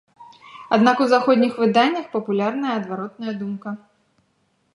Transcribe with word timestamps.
Аднак 0.77 1.03
у 1.03 1.07
заходніх 1.13 1.53
выданнях 1.65 2.07
папулярная 2.15 2.73
адваротная 2.79 3.33
думка. 3.45 3.69